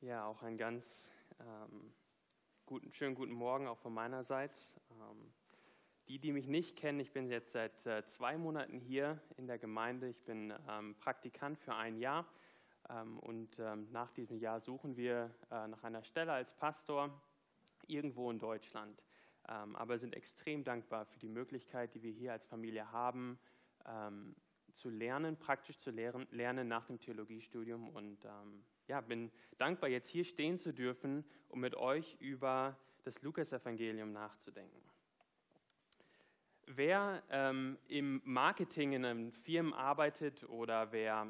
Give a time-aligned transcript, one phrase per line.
[0.00, 1.10] Ja, auch einen ganz
[1.40, 1.92] ähm,
[2.66, 4.80] guten, schönen guten Morgen auch von meinerseits.
[4.92, 5.32] Ähm,
[6.06, 9.58] die, die mich nicht kennen, ich bin jetzt seit äh, zwei Monaten hier in der
[9.58, 10.08] Gemeinde.
[10.08, 12.28] Ich bin ähm, Praktikant für ein Jahr
[12.88, 17.20] ähm, und ähm, nach diesem Jahr suchen wir äh, nach einer Stelle als Pastor
[17.88, 19.02] irgendwo in Deutschland.
[19.48, 23.38] Ähm, aber sind extrem dankbar für die Möglichkeit, die wir hier als Familie haben,
[24.74, 28.18] zu lernen, praktisch zu lernen, lernen nach dem Theologiestudium und
[28.88, 34.82] ja, bin dankbar, jetzt hier stehen zu dürfen, um mit euch über das Lukas-Evangelium nachzudenken.
[36.66, 41.26] Wer ähm, im Marketing in einem Firmen arbeitet oder wer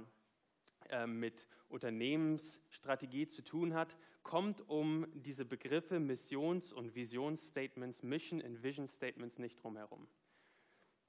[0.91, 8.62] ähm, mit Unternehmensstrategie zu tun hat, kommt um diese Begriffe Missions- und Visionsstatements, Mission and
[8.62, 10.09] Vision Statements nicht drumherum.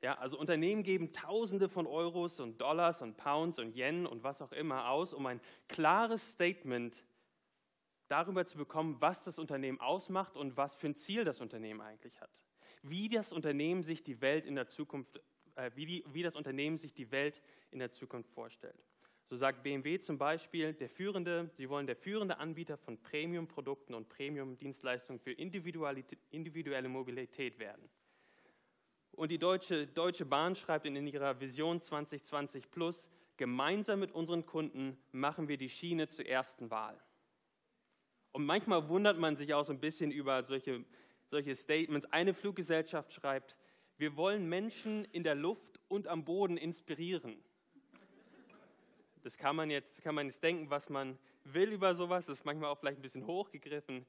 [0.02, 4.42] Ja, also Unternehmen geben Tausende von Euros und Dollars und Pounds und Yen und was
[4.42, 7.04] auch immer aus, um ein klares Statement
[8.08, 12.20] darüber zu bekommen, was das Unternehmen ausmacht und was für ein Ziel das Unternehmen eigentlich
[12.22, 12.32] hat.
[12.82, 15.22] Wie das Unternehmen sich die Welt in der Zukunft,
[15.56, 17.42] äh, wie, die, wie das Unternehmen sich die Welt
[17.72, 18.86] in der Zukunft vorstellt.
[19.26, 24.08] So sagt BMW zum Beispiel, der führende, sie wollen der führende Anbieter von Premium-Produkten und
[24.10, 27.90] Premium-Dienstleistungen für individuelle Mobilität werden.
[29.12, 34.98] Und die Deutsche, Deutsche Bahn schreibt in ihrer Vision 2020 Plus, gemeinsam mit unseren Kunden
[35.12, 37.00] machen wir die Schiene zur ersten Wahl.
[38.32, 40.86] Und manchmal wundert man sich auch so ein bisschen über solche,
[41.26, 42.06] solche Statements.
[42.12, 43.56] Eine Fluggesellschaft schreibt,
[43.98, 47.44] wir wollen Menschen in der Luft und am Boden inspirieren.
[49.24, 52.28] Das kann man jetzt, kann man jetzt denken, was man will über sowas.
[52.28, 54.06] Das ist manchmal auch vielleicht ein bisschen hochgegriffen.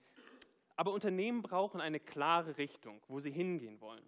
[0.76, 4.04] Aber Unternehmen brauchen eine klare Richtung, wo sie hingehen wollen.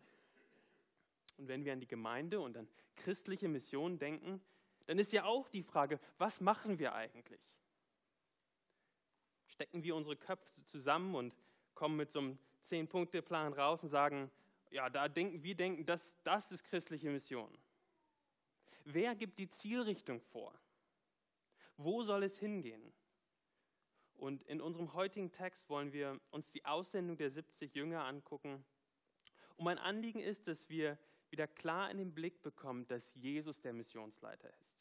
[1.37, 4.41] Und wenn wir an die Gemeinde und an christliche Mission denken,
[4.87, 7.41] dann ist ja auch die Frage, was machen wir eigentlich?
[9.47, 11.35] Stecken wir unsere Köpfe zusammen und
[11.75, 14.31] kommen mit so einem Zehn-Punkte-Plan raus und sagen,
[14.71, 17.51] ja, da denken wir denken, das, das ist christliche Mission.
[18.85, 20.59] Wer gibt die Zielrichtung vor?
[21.77, 22.93] Wo soll es hingehen?
[24.15, 28.65] Und in unserem heutigen Text wollen wir uns die Aussendung der 70 Jünger angucken.
[29.57, 30.99] Und mein Anliegen ist, dass wir
[31.33, 34.77] wieder klar in den Blick bekommen, dass Jesus der Missionsleiter ist.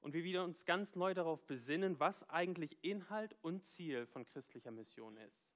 [0.00, 4.70] Und wir wieder uns ganz neu darauf besinnen, was eigentlich Inhalt und Ziel von christlicher
[4.70, 5.46] Mission ist.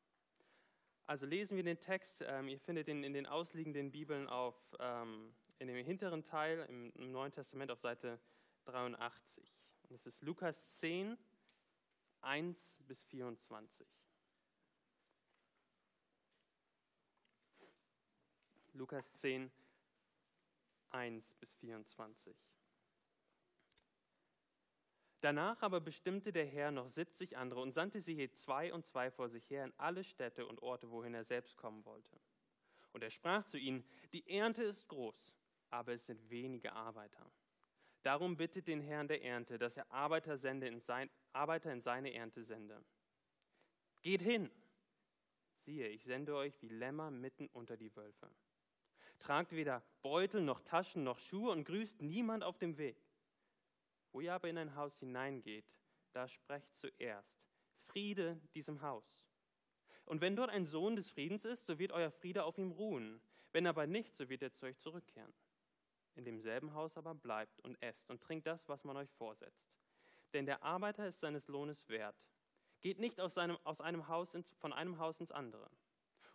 [1.07, 5.35] Also lesen wir den Text, ähm, ihr findet ihn in den ausliegenden Bibeln auf, ähm,
[5.59, 8.21] in dem hinteren Teil im, Neuen Testament auf Seite
[8.67, 9.55] 83.
[9.89, 11.17] Und es ist Lukas 10,
[12.21, 13.87] 1 bis 24.
[18.73, 19.64] Lukas 10, 1
[21.41, 22.37] bis 24.
[25.21, 29.11] Danach aber bestimmte der Herr noch 70 andere und sandte sie je zwei und zwei
[29.11, 32.21] vor sich her in alle Städte und Orte, wohin er selbst kommen wollte.
[32.93, 35.35] Und er sprach zu ihnen, die Ernte ist groß,
[35.71, 37.29] aber es sind wenige Arbeiter.
[38.03, 42.13] Darum bittet den Herrn der Ernte, dass er Arbeiter, sende in sein, Arbeiter in seine
[42.13, 42.85] Ernte sende.
[44.03, 44.51] Geht hin!
[45.65, 48.31] Siehe, ich sende euch wie Lämmer mitten unter die Wölfe.
[49.25, 53.03] Tragt weder Beutel noch Taschen noch Schuhe und grüßt niemand auf dem Weg.
[54.13, 55.65] Wo ihr aber in ein Haus hineingeht,
[56.13, 57.35] da sprecht zuerst
[57.87, 59.19] Friede diesem Haus.
[60.05, 63.19] Und wenn dort ein Sohn des Friedens ist, so wird euer Friede auf ihm ruhen.
[63.53, 65.33] Wenn aber nicht, so wird er zu euch zurückkehren.
[66.17, 69.73] In demselben Haus aber bleibt und esst und trinkt das, was man euch vorsetzt.
[70.35, 72.17] Denn der Arbeiter ist seines Lohnes wert.
[72.83, 75.71] Geht nicht aus, seinem, aus einem Haus ins, von einem Haus ins andere.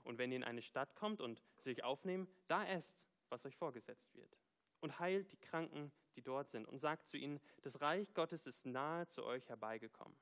[0.10, 3.00] Und wenn ihr in eine Stadt kommt und sie euch aufnehmen, da esst,
[3.30, 4.40] was euch vorgesetzt wird.
[4.80, 8.66] Und heilt die Kranken, die dort sind, und sagt zu ihnen, das Reich Gottes ist
[8.66, 10.18] nahe zu euch herbeigekommen.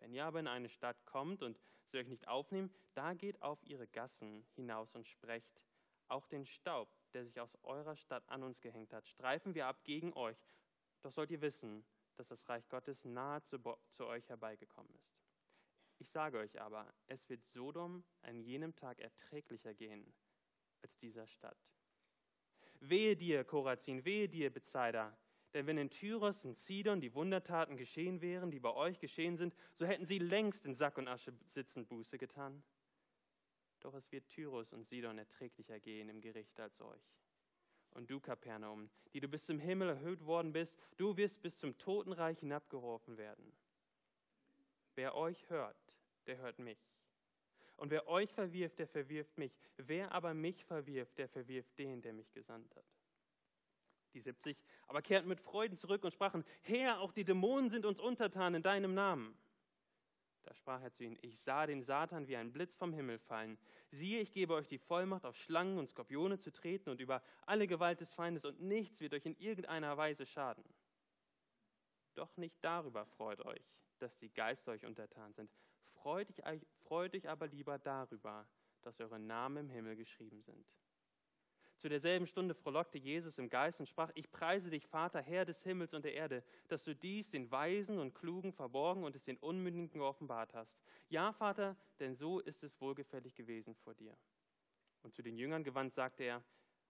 [0.00, 3.58] Wenn ihr aber in eine Stadt kommt und sie euch nicht aufnehmen, da geht auf
[3.64, 5.62] ihre Gassen hinaus und sprecht,
[6.08, 9.82] auch den Staub, der sich aus eurer Stadt an uns gehängt hat, streifen wir ab
[9.84, 10.36] gegen euch.
[11.00, 13.58] Doch sollt ihr wissen, dass das Reich Gottes nahe zu,
[13.88, 15.23] zu euch herbeigekommen ist.
[16.04, 20.12] Ich sage euch aber, es wird Sodom an jenem Tag erträglicher gehen
[20.82, 21.56] als dieser Stadt.
[22.80, 25.16] Wehe dir, Korazin, wehe dir, Bezeider,
[25.54, 29.54] denn wenn in Tyros und Sidon die Wundertaten geschehen wären, die bei euch geschehen sind,
[29.72, 32.62] so hätten sie längst in Sack und Asche sitzend Buße getan.
[33.80, 37.16] Doch es wird Tyros und Sidon erträglicher gehen im Gericht als euch.
[37.92, 41.78] Und du, Kapernaum, die du bis zum Himmel erhöht worden bist, du wirst bis zum
[41.78, 43.56] Totenreich hinabgeworfen werden.
[44.96, 45.93] Wer euch hört,
[46.26, 46.78] der hört mich.
[47.76, 49.52] Und wer euch verwirft, der verwirft mich.
[49.76, 52.84] Wer aber mich verwirft, der verwirft den, der mich gesandt hat.
[54.12, 54.56] Die 70
[54.86, 58.62] aber kehrten mit Freuden zurück und sprachen, Herr, auch die Dämonen sind uns untertan in
[58.62, 59.36] deinem Namen.
[60.44, 63.58] Da sprach er zu ihnen, ich sah den Satan wie ein Blitz vom Himmel fallen.
[63.90, 67.66] Siehe, ich gebe euch die Vollmacht, auf Schlangen und Skorpione zu treten und über alle
[67.66, 70.64] Gewalt des Feindes, und nichts wird euch in irgendeiner Weise schaden.
[72.14, 73.64] Doch nicht darüber freut euch,
[73.98, 75.50] dass die Geister euch untertan sind.
[76.04, 78.46] Freut euch, freut euch aber lieber darüber,
[78.82, 80.66] dass eure Namen im Himmel geschrieben sind.
[81.78, 85.62] Zu derselben Stunde frohlockte Jesus im Geist und sprach, ich preise dich, Vater, Herr des
[85.62, 89.38] Himmels und der Erde, dass du dies den Weisen und Klugen verborgen und es den
[89.38, 90.76] Unmündigen geoffenbart hast.
[91.08, 94.14] Ja, Vater, denn so ist es wohlgefällig gewesen vor dir.
[95.04, 96.44] Und zu den Jüngern gewandt sagte er,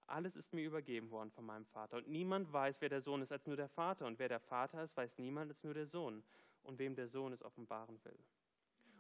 [0.08, 1.98] alles ist mir übergeben worden von meinem Vater.
[1.98, 4.06] Und niemand weiß, wer der Sohn ist, als nur der Vater.
[4.06, 6.24] Und wer der Vater ist, weiß niemand als nur der Sohn.
[6.64, 8.18] Und wem der Sohn es offenbaren will.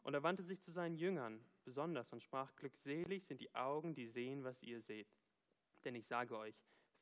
[0.04, 4.06] Und er wandte sich zu seinen Jüngern besonders und sprach, glückselig sind die Augen, die
[4.06, 5.08] sehen, was ihr seht.
[5.84, 6.54] Denn ich sage euch,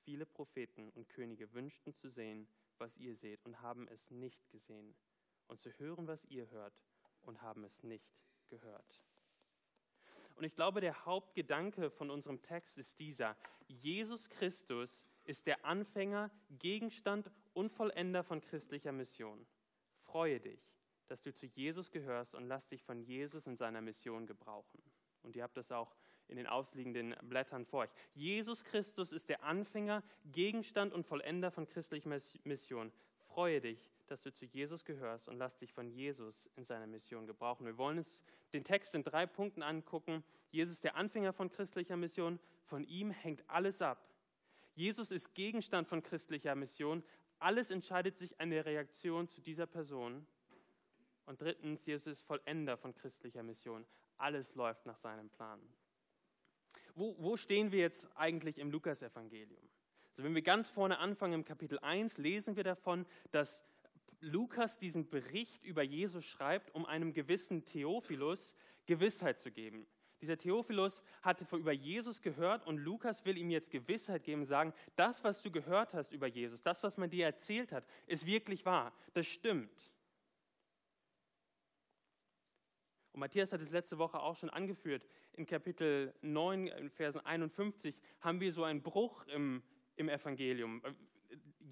[0.04, 4.94] viele Propheten und Könige wünschten zu sehen, was ihr seht, und haben es nicht gesehen,
[5.48, 6.74] und zu hören, was ihr hört,
[7.22, 8.06] und haben es nicht
[8.48, 9.02] gehört.
[10.36, 13.36] Und ich glaube, der Hauptgedanke von unserem Text ist dieser.
[13.66, 19.46] Jesus Christus ist der Anfänger, Gegenstand und Vollender von christlicher Mission.
[20.04, 20.71] Freue dich,
[21.08, 24.82] dass du zu Jesus gehörst und lass dich von Jesus in seiner Mission gebrauchen.
[25.22, 25.94] Und ihr habt das auch
[26.28, 27.90] in den ausliegenden Blättern vor euch.
[28.14, 30.02] Jesus Christus ist der Anfänger,
[30.32, 32.08] Gegenstand und Vollender von christlicher
[32.44, 32.92] Mission.
[33.26, 37.26] Freue dich, dass du zu Jesus gehörst und lass dich von Jesus in seiner Mission
[37.26, 37.66] gebrauchen.
[37.66, 38.22] Wir wollen uns
[38.52, 40.24] den Text in drei Punkten angucken.
[40.50, 42.38] Jesus ist der Anfänger von christlicher Mission.
[42.64, 44.08] Von ihm hängt alles ab.
[44.74, 47.02] Jesus ist Gegenstand von christlicher Mission.
[47.38, 50.26] Alles entscheidet sich an der Reaktion zu dieser Person.
[51.26, 53.86] Und drittens, Jesus ist Vollender von christlicher Mission.
[54.18, 55.60] Alles läuft nach seinem Plan
[56.94, 59.62] wo, wo stehen wir jetzt eigentlich im Lukasevangelium?
[60.12, 63.64] Also wenn wir ganz vorne anfangen im Kapitel 1, lesen wir davon, dass
[64.20, 68.54] Lukas diesen Bericht über Jesus schreibt, um einem gewissen Theophilus
[68.86, 69.86] Gewissheit zu geben.
[70.20, 75.24] Dieser Theophilus hatte über Jesus gehört und Lukas will ihm jetzt Gewissheit geben, sagen, das,
[75.24, 78.92] was du gehört hast über Jesus, das, was man dir erzählt hat, ist wirklich wahr.
[79.14, 79.91] Das stimmt.
[83.12, 85.06] Und Matthias hat es letzte Woche auch schon angeführt.
[85.34, 89.62] In Kapitel 9, in Versen 51, haben wir so einen Bruch im,
[89.96, 90.82] im Evangelium.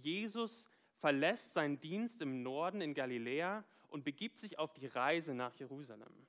[0.02, 0.66] Jesus
[0.98, 6.26] verlässt seinen Dienst im Norden in Galiläa und begibt sich auf die Reise nach Jerusalem.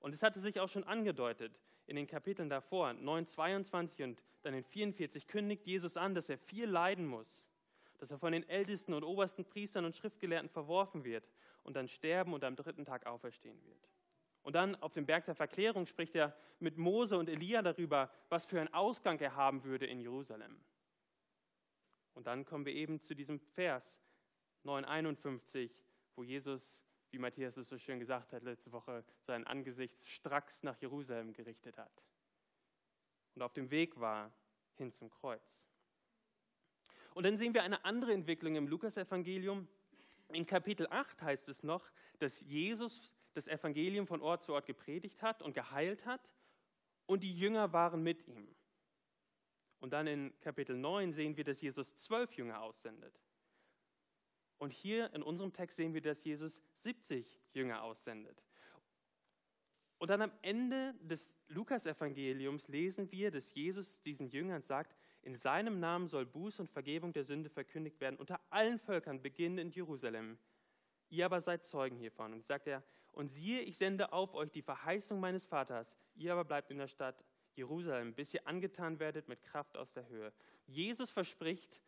[0.00, 4.54] Und es hatte sich auch schon angedeutet in den Kapiteln davor, 9, 22 und dann
[4.54, 7.48] in 44, kündigt Jesus an, dass er viel leiden muss,
[8.02, 11.24] dass er von den Ältesten und obersten Priestern und Schriftgelehrten verworfen wird
[11.62, 13.88] und dann sterben und am dritten Tag auferstehen wird.
[14.42, 18.44] Und dann auf dem Berg der Verklärung spricht er mit Mose und Elia darüber, was
[18.44, 20.60] für einen Ausgang er haben würde in Jerusalem.
[22.14, 24.04] Und dann kommen wir eben zu diesem Vers
[24.64, 25.72] 951,
[26.16, 30.76] wo Jesus, wie Matthias es so schön gesagt hat letzte Woche, sein Angesicht stracks nach
[30.82, 32.02] Jerusalem gerichtet hat
[33.34, 34.32] und auf dem Weg war
[34.74, 35.62] hin zum Kreuz.
[37.14, 39.68] Und dann sehen wir eine andere Entwicklung im Lukasevangelium.
[40.28, 41.84] In Kapitel 8 heißt es noch,
[42.18, 46.32] dass Jesus das Evangelium von Ort zu Ort gepredigt hat und geheilt hat
[47.06, 48.54] und die Jünger waren mit ihm.
[49.80, 53.20] Und dann in Kapitel 9 sehen wir, dass Jesus zwölf Jünger aussendet.
[54.58, 58.44] Und hier in unserem Text sehen wir, dass Jesus 70 Jünger aussendet.
[59.98, 65.78] Und dann am Ende des Lukasevangeliums lesen wir, dass Jesus diesen Jüngern sagt, in seinem
[65.78, 70.38] Namen soll Buß und Vergebung der Sünde verkündigt werden unter allen Völkern, beginnend in Jerusalem.
[71.10, 72.32] Ihr aber seid Zeugen hiervon.
[72.32, 75.94] Und sagt er, und siehe, ich sende auf euch die Verheißung meines Vaters.
[76.14, 77.22] Ihr aber bleibt in der Stadt
[77.54, 80.32] Jerusalem, bis ihr angetan werdet mit Kraft aus der Höhe.
[80.66, 81.80] Jesus verspricht,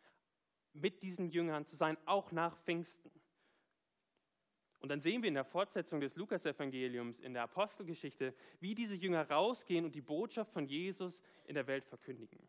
[0.73, 3.11] mit diesen Jüngern zu sein, auch nach Pfingsten.
[4.79, 9.27] Und dann sehen wir in der Fortsetzung des Lukasevangeliums, in der Apostelgeschichte, wie diese Jünger
[9.29, 12.47] rausgehen und die Botschaft von Jesus in der Welt verkündigen.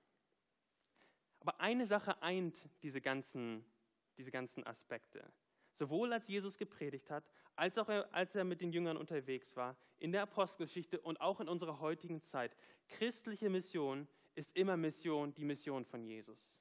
[1.47, 3.65] Aber eine Sache eint diese ganzen,
[4.17, 5.25] diese ganzen Aspekte.
[5.75, 7.23] Sowohl als Jesus gepredigt hat,
[7.55, 11.49] als auch als er mit den Jüngern unterwegs war, in der Apostelgeschichte und auch in
[11.49, 12.57] unserer heutigen Zeit.
[12.88, 16.59] Christliche Mission ist immer Mission, die Mission von Jesus.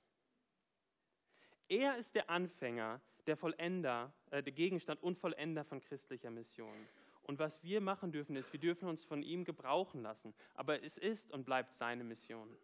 [1.68, 6.88] Er ist der Anfänger, der Vollender, äh, der Gegenstand und Vollender von christlicher Mission.
[7.24, 10.36] Und was wir machen dürfen, ist, wir dürfen uns von ihm gebrauchen lassen.
[10.54, 12.56] Aber es ist und bleibt seine Mission.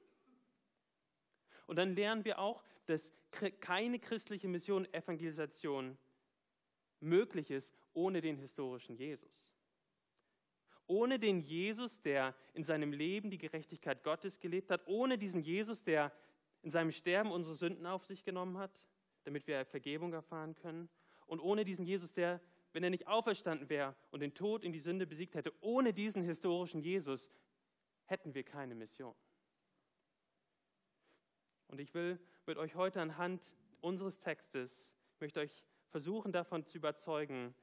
[1.72, 3.14] Und dann lernen wir auch, dass
[3.62, 5.98] keine christliche Mission Evangelisation
[7.00, 9.50] möglich ist ohne den historischen Jesus.
[10.86, 15.82] Ohne den Jesus, der in seinem Leben die Gerechtigkeit Gottes gelebt hat, ohne diesen Jesus,
[15.82, 16.12] der
[16.62, 18.86] in seinem Sterben unsere Sünden auf sich genommen hat,
[19.24, 20.90] damit wir Vergebung erfahren können,
[21.26, 22.42] und ohne diesen Jesus, der
[22.74, 26.22] wenn er nicht auferstanden wäre und den Tod in die Sünde besiegt hätte, ohne diesen
[26.22, 27.32] historischen Jesus,
[28.08, 29.16] hätten wir keine Mission.
[31.72, 33.42] Und ich will mit euch heute anhand
[33.80, 37.56] unseres Textes, möchte euch versuchen davon zu überzeugen,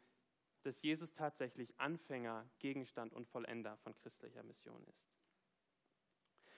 [0.63, 5.13] dass Jesus tatsächlich Anfänger, Gegenstand und Vollender von christlicher Mission ist.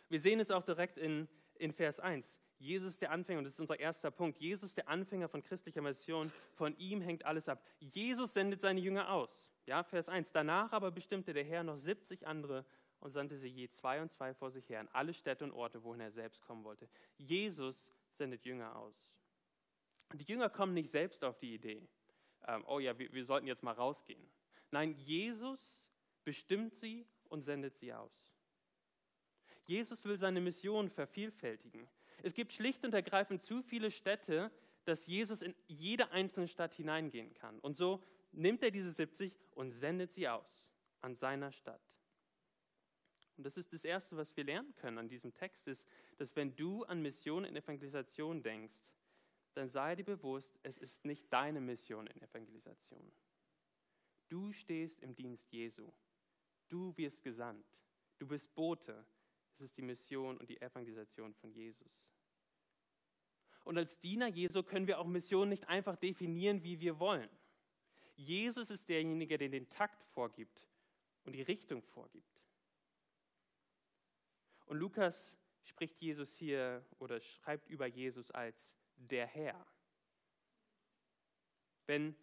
[0.08, 2.40] Wir sehen es auch direkt in, in Vers 1.
[2.58, 6.32] Jesus der Anfänger, und das ist unser erster Punkt, Jesus der Anfänger von christlicher Mission,
[6.54, 7.64] von ihm hängt alles ab.
[7.80, 9.50] Jesus sendet seine Jünger aus.
[9.66, 10.30] Ja, Vers 1.
[10.32, 12.64] Danach aber bestimmte der Herr noch 70 andere
[13.00, 15.82] und sandte sie je zwei und zwei vor sich her an alle Städte und Orte,
[15.82, 16.88] wohin er selbst kommen wollte.
[17.16, 18.94] Jesus sendet Jünger aus.
[20.14, 21.88] Die Jünger kommen nicht selbst auf die Idee,
[22.46, 24.22] ähm, oh ja, wir, wir sollten jetzt mal rausgehen.
[24.70, 25.86] Nein, Jesus
[26.24, 28.32] bestimmt sie und sendet sie aus.
[29.64, 31.88] Jesus will seine Mission vervielfältigen.
[32.22, 34.50] Es gibt schlicht und ergreifend zu viele Städte,
[34.84, 37.58] dass Jesus in jede einzelne Stadt hineingehen kann.
[37.60, 38.02] Und so
[38.32, 41.80] nimmt er diese 70 und sendet sie aus an seiner Stadt.
[43.40, 45.82] Und das ist das Erste, was wir lernen können an diesem Text, ist,
[46.18, 48.76] dass wenn du an Mission in Evangelisation denkst,
[49.54, 53.10] dann sei dir bewusst, es ist nicht deine Mission in Evangelisation.
[54.28, 55.90] Du stehst im Dienst Jesu.
[56.68, 57.64] Du wirst gesandt.
[58.18, 59.06] Du bist Bote.
[59.54, 62.12] Es ist die Mission und die Evangelisation von Jesus.
[63.64, 67.30] Und als Diener Jesu können wir auch Mission nicht einfach definieren, wie wir wollen.
[68.16, 70.68] Jesus ist derjenige, der den Takt vorgibt
[71.24, 72.39] und die Richtung vorgibt.
[74.70, 79.66] Und Lukas spricht Jesus hier oder schreibt über Jesus als der Herr.
[81.86, 82.14] Wenn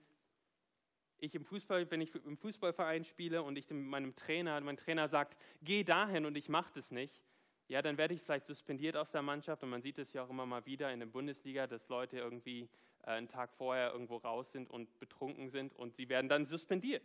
[1.17, 5.37] ich im Fußball, wenn ich im Fußballverein spiele und ich meinem Trainer, mein Trainer sagt,
[5.61, 7.21] geh dahin und ich mache das nicht,
[7.67, 10.29] ja, dann werde ich vielleicht suspendiert aus der Mannschaft und man sieht es ja auch
[10.29, 12.69] immer mal wieder in der Bundesliga, dass Leute irgendwie
[13.01, 17.03] äh, einen Tag vorher irgendwo raus sind und betrunken sind und sie werden dann suspendiert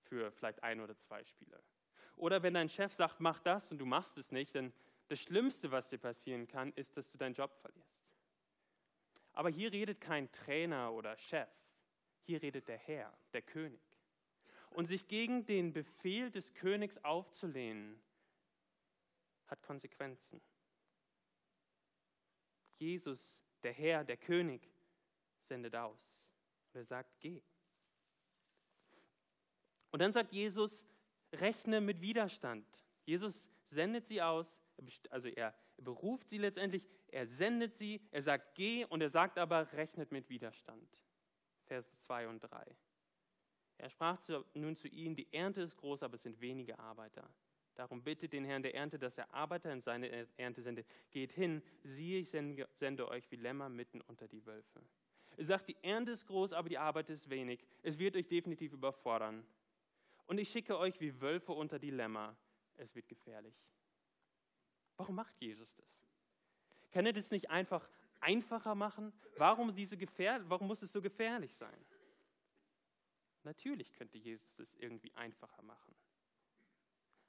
[0.00, 1.62] für vielleicht ein oder zwei Spiele.
[2.16, 4.72] Oder wenn dein Chef sagt, mach das und du machst es nicht, dann
[5.08, 8.02] das Schlimmste, was dir passieren kann, ist, dass du deinen Job verlierst.
[9.32, 11.48] Aber hier redet kein Trainer oder Chef,
[12.22, 13.80] hier redet der Herr, der König.
[14.70, 18.00] Und sich gegen den Befehl des Königs aufzulehnen,
[19.46, 20.40] hat Konsequenzen.
[22.78, 24.66] Jesus, der Herr, der König,
[25.42, 26.16] sendet aus.
[26.72, 27.42] Und er sagt, geh.
[29.90, 30.82] Und dann sagt Jesus,
[31.32, 32.66] rechne mit Widerstand.
[33.04, 34.58] Jesus sendet sie aus,
[35.10, 39.72] also er beruft sie letztendlich, er sendet sie, er sagt, geh, und er sagt aber,
[39.72, 41.02] rechnet mit Widerstand.
[41.64, 42.76] Verse 2 und 3.
[43.78, 47.28] Er sprach zu, nun zu ihnen, die Ernte ist groß, aber es sind wenige Arbeiter.
[47.74, 50.86] Darum bittet den Herrn der Ernte, dass er Arbeiter in seine Ernte sendet.
[51.10, 54.82] Geht hin, siehe, ich sende, sende euch wie Lämmer mitten unter die Wölfe.
[55.36, 57.64] Er sagt, die Ernte ist groß, aber die Arbeit ist wenig.
[57.82, 59.46] Es wird euch definitiv überfordern.
[60.32, 62.34] Und ich schicke euch wie Wölfe unter die Lämmer.
[62.78, 63.54] Es wird gefährlich.
[64.96, 66.06] Warum macht Jesus das?
[66.90, 67.86] Kann er das nicht einfach
[68.18, 69.12] einfacher machen?
[69.36, 71.84] Warum, diese Gefähr warum muss es so gefährlich sein?
[73.42, 75.94] Natürlich könnte Jesus das irgendwie einfacher machen.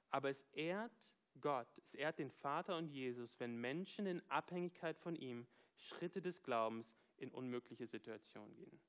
[0.08, 0.98] Aber es ehrt
[1.42, 5.46] Gott, es ehrt den Vater und Jesus, wenn Menschen in Abhängigkeit von ihm
[5.76, 8.80] Schritte des Glaubens in unmögliche Situationen gehen.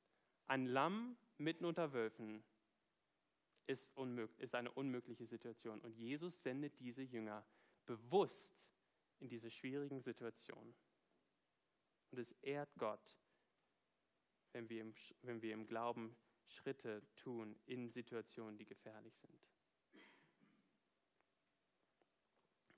[0.48, 2.46] Ein Lamm mitten unter Wölfen
[3.68, 3.94] ist,
[4.38, 5.82] ist eine unmögliche Situation.
[5.82, 7.46] Und Jesus sendet diese Jünger
[7.86, 8.66] bewusst
[9.20, 10.76] in diese schwierigen Situationen.
[12.12, 13.18] Und es ehrt Gott,
[14.52, 16.16] wenn wir, im, wenn wir im Glauben
[16.48, 19.48] Schritte tun in Situationen, die gefährlich sind.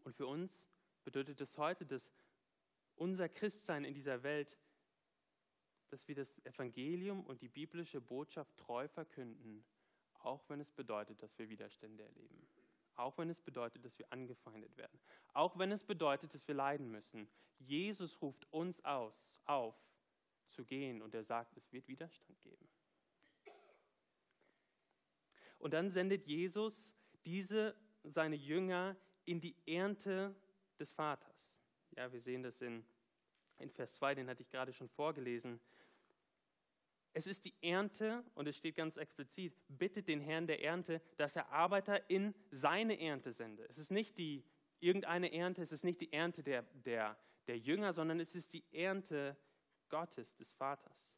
[0.04, 0.70] Und für uns
[1.04, 2.16] bedeutet es heute, dass
[2.96, 4.58] unser Christsein in dieser Welt,
[5.90, 9.66] dass wir das Evangelium und die biblische Botschaft treu verkünden,
[10.20, 12.48] auch wenn es bedeutet, dass wir Widerstände erleben.
[12.96, 15.00] Auch wenn es bedeutet, dass wir angefeindet werden.
[15.34, 17.30] Auch wenn es bedeutet, dass wir leiden müssen.
[17.60, 19.76] Jesus ruft uns aus, auf,
[20.50, 22.68] zu gehen und er sagt, es wird Widerstand geben.
[25.60, 26.94] Und dann sendet Jesus
[27.26, 28.96] diese, seine Jünger
[29.26, 30.36] in die Ernte
[30.80, 31.58] des Vaters.
[31.92, 32.86] Ja, wir sehen das in,
[33.58, 35.60] in Vers 2, den hatte ich gerade schon vorgelesen.
[37.18, 41.36] Es ist die Ernte, und es steht ganz explizit, bittet den Herrn der Ernte, dass
[41.36, 43.66] er Arbeiter in seine Ernte sende.
[43.70, 44.46] Es ist nicht die
[44.82, 48.64] irgendeine Ernte, es ist nicht die Ernte der, der, der Jünger, sondern es ist die
[48.72, 49.36] Ernte
[49.90, 51.12] Gottes, des Vaters.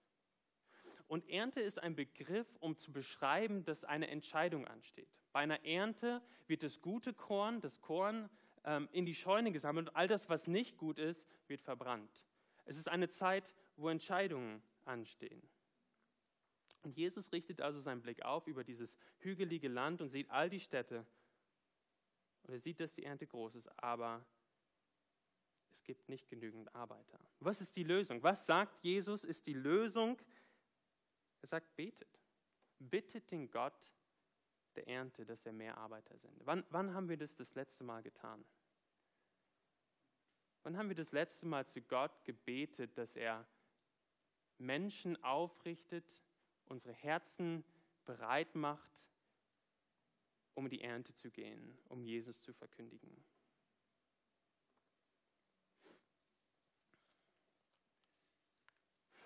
[1.10, 5.10] Und Ernte ist ein Begriff, um zu beschreiben, dass eine Entscheidung ansteht.
[5.34, 8.30] Bei einer Ernte wird das gute Korn, das Korn,
[8.64, 12.24] ähm, in die Scheune gesammelt und all das, was nicht gut ist, wird verbrannt.
[12.64, 15.42] Es ist eine Zeit, wo Entscheidungen anstehen.
[16.82, 20.60] Und Jesus richtet also seinen Blick auf über dieses hügelige Land und sieht all die
[20.60, 21.06] Städte.
[22.44, 24.26] Und er sieht, dass die Ernte groß ist, aber
[25.70, 27.20] es gibt nicht genügend Arbeiter.
[27.40, 28.24] Was ist die Lösung?
[28.24, 30.20] Was sagt Jesus ist die Lösung?
[31.42, 32.08] Er sagt, betet.
[32.80, 33.94] Bittet den Gott
[34.76, 36.46] der Ernte, dass er mehr Arbeiter sendet.
[36.46, 38.46] Wann, wann haben wir das das letzte Mal getan?
[40.64, 43.46] Wann haben wir das letzte Mal zu Gott gebetet, dass er
[44.58, 46.06] Menschen aufrichtet,
[46.70, 47.64] unsere Herzen
[48.06, 49.06] bereit macht,
[50.54, 53.24] um die Ernte zu gehen, um Jesus zu verkündigen?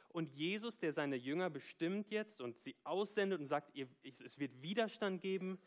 [0.10, 5.22] Und Jesus, der seine Jünger bestimmt jetzt und sie aussendet und sagt, es wird Widerstand
[5.22, 5.60] geben,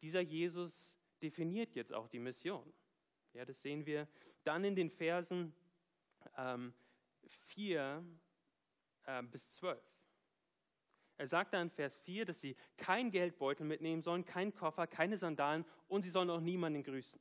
[0.00, 2.72] dieser Jesus definiert jetzt auch die Mission.
[3.32, 4.08] Ja, das sehen wir
[4.42, 5.54] dann in den Versen
[6.36, 6.74] ähm,
[7.28, 8.04] 4
[9.04, 9.91] äh, bis 12.
[11.22, 15.16] Er sagt dann in Vers 4, dass sie kein Geldbeutel mitnehmen sollen, keinen Koffer, keine
[15.16, 17.20] Sandalen und sie sollen auch niemanden grüßen.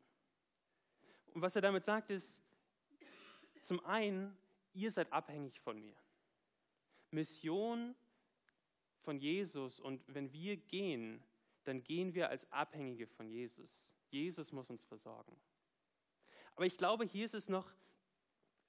[1.35, 2.35] Und was er damit sagt ist,
[3.61, 4.35] zum einen,
[4.73, 5.95] ihr seid abhängig von mir.
[7.11, 7.93] Mission
[9.03, 11.23] von Jesus und wenn wir gehen,
[11.65, 13.85] dann gehen wir als Abhängige von Jesus.
[14.09, 15.39] Jesus muss uns versorgen.
[16.55, 17.71] Aber ich glaube, hier ist es noch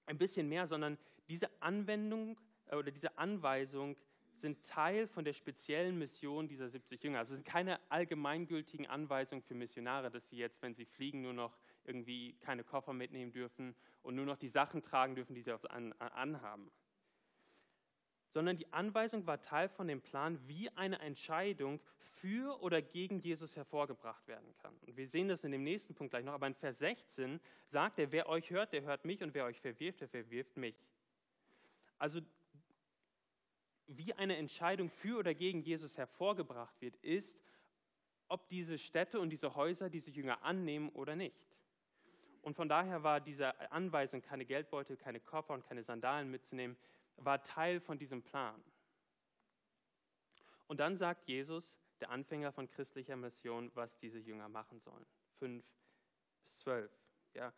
[0.04, 3.96] ein bisschen mehr, sondern diese Anwendung äh, oder diese Anweisung
[4.42, 7.20] sind Teil von der speziellen Mission dieser 70 Jünger.
[7.20, 11.32] Also es sind keine allgemeingültigen Anweisungen für Missionare, dass sie jetzt, wenn sie fliegen, nur
[11.32, 15.52] noch irgendwie keine Koffer mitnehmen dürfen und nur noch die Sachen tragen dürfen, die sie
[15.98, 16.70] anhaben
[18.32, 21.80] sondern die Anweisung war Teil von dem Plan, wie eine Entscheidung
[22.14, 24.74] für oder gegen Jesus hervorgebracht werden kann.
[24.86, 27.98] Und wir sehen das in dem nächsten Punkt gleich noch, aber in Vers 16 sagt
[27.98, 30.74] er, wer euch hört, der hört mich und wer euch verwirft, der verwirft mich.
[31.98, 32.20] Also
[33.96, 37.40] wie eine Entscheidung für oder gegen Jesus hervorgebracht wird, ist,
[38.28, 41.36] ob diese Städte und diese Häuser diese Jünger annehmen oder nicht.
[42.42, 46.76] Und von daher war diese Anweisung, keine Geldbeutel, keine Koffer und keine Sandalen mitzunehmen,
[47.16, 48.62] war Teil von diesem Plan.
[50.66, 55.06] Und dann sagt Jesus, der Anfänger von christlicher Mission, was diese Jünger machen sollen.
[55.38, 55.64] 5
[56.42, 56.90] bis 12.
[57.34, 57.52] Ja.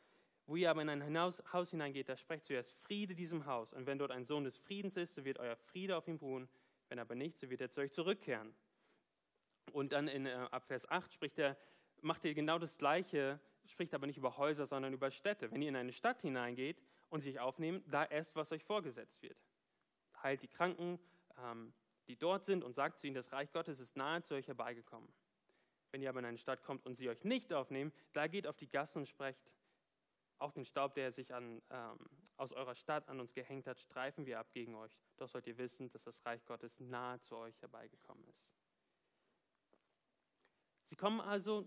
[0.47, 3.73] Wo ihr aber in ein Haus hineingeht, da sprecht zuerst Friede diesem Haus.
[3.73, 6.49] Und wenn dort ein Sohn des Friedens ist, so wird euer Friede auf ihm ruhen.
[6.89, 8.55] Wenn aber nicht, so wird er zu euch zurückkehren.
[9.73, 11.57] Und dann in, äh, ab Vers 8 spricht er,
[12.03, 15.51] macht er genau das Gleiche, spricht aber nicht über Häuser, sondern über Städte.
[15.51, 16.83] Wenn ihr in eine Stadt hineingeht,
[17.15, 19.41] und sich aufnehmen, da esst, was euch vorgesetzt wird.
[20.21, 20.99] Heilt die Kranken,
[21.39, 21.73] ähm,
[22.09, 25.09] die dort sind, und sagt zu ihnen, das Reich Gottes ist nahe zu euch herbeigekommen.
[25.93, 28.57] Wenn ihr aber in eine Stadt kommt und sie euch nicht aufnehmen, da geht auf
[28.57, 29.41] die Gassen und sprecht,
[30.39, 31.99] auch den Staub, der sich an, ähm,
[32.37, 34.97] aus eurer Stadt an uns gehängt hat, streifen wir ab gegen euch.
[35.17, 38.45] Doch sollt ihr wissen, dass das Reich Gottes nahe zu euch herbeigekommen ist.
[40.85, 41.67] Sie kommen also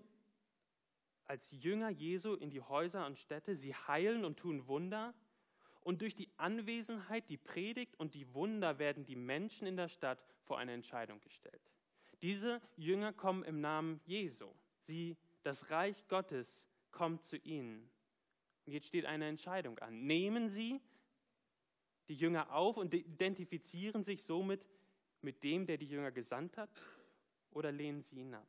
[1.25, 5.13] als Jünger Jesu in die Häuser und Städte, sie heilen und tun Wunder
[5.81, 10.19] und durch die Anwesenheit, die Predigt und die Wunder werden die Menschen in der Stadt
[10.43, 11.61] vor eine Entscheidung gestellt.
[12.21, 14.49] Diese Jünger kommen im Namen Jesu.
[14.79, 17.89] Sie, das Reich Gottes kommt zu ihnen.
[18.67, 20.05] Und jetzt steht eine Entscheidung an.
[20.05, 20.81] Nehmen Sie
[22.09, 24.65] die Jünger auf und identifizieren sich somit
[25.21, 26.69] mit dem, der die Jünger gesandt hat,
[27.51, 28.47] oder lehnen Sie ihn ab?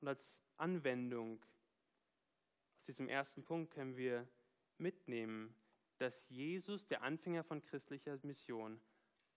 [0.00, 1.40] Und als Anwendung
[2.88, 4.28] diesem ersten Punkt können wir
[4.76, 5.54] mitnehmen,
[5.98, 8.80] dass Jesus, der Anfänger von christlicher Mission,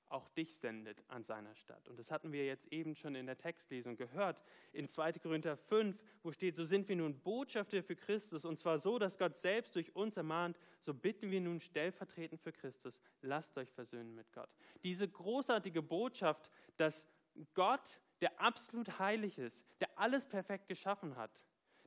[0.10, 1.88] auch dich sendet an seiner Stadt.
[1.88, 4.42] Und das hatten wir jetzt eben schon in der Textlesung gehört.
[4.74, 5.14] In 2.
[5.14, 8.46] Korinther 5, wo steht, so sind wir nun Botschafter für Christus.
[8.46, 12.52] Und zwar so, dass Gott selbst durch uns ermahnt, so bitten wir nun stellvertretend für
[12.52, 14.50] Christus, lasst euch versöhnen mit Gott.
[14.84, 17.08] Diese großartige Botschaft, dass
[17.54, 21.32] Gott, der absolut heilig ist, der alles perfekt geschaffen hat,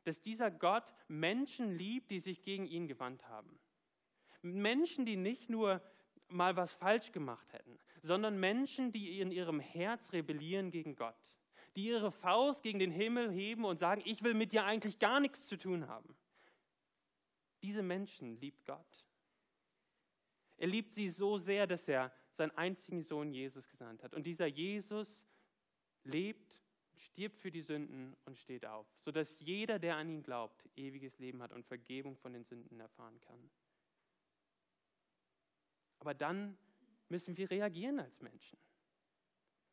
[0.04, 3.58] dass dieser Gott Menschen liebt, die sich gegen ihn gewandt haben.
[4.42, 5.80] Menschen, die nicht nur
[6.32, 11.14] mal was falsch gemacht hätten, sondern Menschen, die in ihrem Herz rebellieren gegen Gott,
[11.76, 15.20] die ihre Faust gegen den Himmel heben und sagen, ich will mit dir eigentlich gar
[15.20, 16.14] nichts zu tun haben.
[17.62, 19.06] Diese Menschen liebt Gott.
[20.56, 24.14] Er liebt sie so sehr, dass er seinen einzigen Sohn Jesus gesandt hat.
[24.14, 25.24] Und dieser Jesus
[26.04, 26.62] lebt
[27.02, 31.42] stirbt für die Sünden und steht auf, sodass jeder, der an ihn glaubt, ewiges Leben
[31.42, 33.50] hat und Vergebung von den Sünden erfahren kann.
[36.02, 36.58] Aber dann
[37.10, 38.58] müssen wir reagieren als Menschen.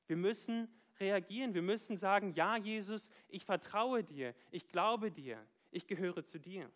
[0.06, 0.68] Wir müssen
[1.00, 6.40] reagieren, wir müssen sagen, ja Jesus, ich vertraue dir, ich glaube dir, ich gehöre zu
[6.40, 6.70] dir.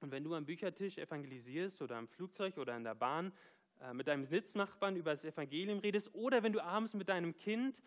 [0.00, 3.32] Und wenn du am Büchertisch evangelisierst oder am Flugzeug oder in der Bahn
[3.80, 7.80] äh, mit deinem Sitznachbarn über das Evangelium redest oder wenn du abends mit deinem Kind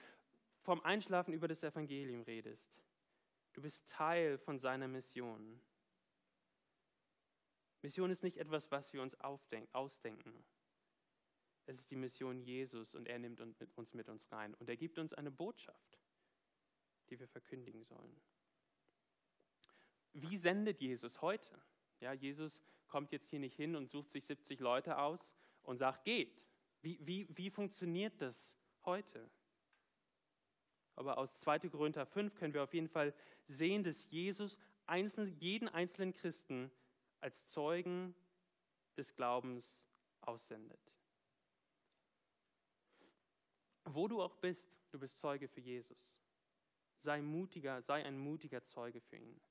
[0.62, 2.82] vom Einschlafen über das Evangelium redest,
[3.52, 5.60] du bist Teil von seiner Mission.
[7.82, 10.46] Mission ist nicht etwas, was wir uns ausdenken.
[11.66, 14.98] Es ist die Mission Jesus und er nimmt uns mit uns rein und er gibt
[14.98, 16.00] uns eine Botschaft,
[17.10, 18.22] die wir verkündigen sollen.
[20.14, 21.62] Wie sendet Jesus heute?
[22.02, 25.20] Ja, Jesus kommt jetzt hier nicht hin und sucht sich 70 Leute aus
[25.64, 26.46] und sagt, geht.
[26.82, 29.30] Wie, wie, wie funktioniert das heute?
[30.96, 31.70] Aber aus 2.
[31.70, 33.14] Korinther 5 können wir auf jeden Fall
[33.48, 36.72] sehen, dass Jesus einzeln, jeden einzelnen Christen
[37.22, 38.16] als Zeugen
[38.98, 39.86] des Glaubens
[40.22, 40.80] aussendet.
[43.86, 46.22] Wo du auch bist, du bist Zeuge für Jesus.
[47.04, 49.42] Sei mutiger, sei ein mutiger Zeuge für ihn.